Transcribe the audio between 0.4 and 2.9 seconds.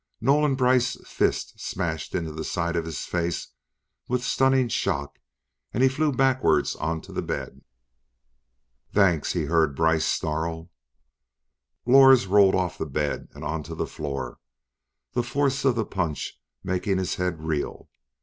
Brice's fist smashed into the side of